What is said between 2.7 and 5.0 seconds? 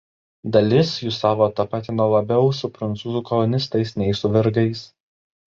prancūzų kolonistais nei su vergais.